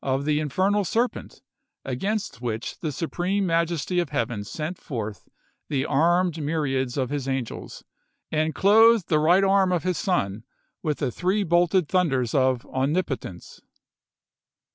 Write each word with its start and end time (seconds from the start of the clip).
'the 0.23 0.39
Infernal 0.39 0.83
Serpent,' 0.83 1.43
against 1.85 2.41
which 2.41 2.79
the 2.79 2.91
Supreme 2.91 3.45
Majesty 3.45 3.99
of 3.99 4.09
Heaven 4.09 4.43
sent 4.43 4.79
forth 4.79 5.29
the 5.69 5.85
armed 5.85 6.33
mjTiads 6.37 6.97
of 6.97 7.11
his 7.11 7.27
angels, 7.27 7.83
and 8.31 8.55
clothed 8.55 9.09
the 9.09 9.19
right 9.19 9.43
arm 9.43 9.71
of 9.71 9.83
his 9.83 9.99
Son 9.99 10.43
with 10.81 10.97
the 10.97 11.11
three 11.11 11.43
bolted 11.43 11.87
thunders 11.87 12.33
of 12.33 12.65
Omnipotence. 12.65 13.61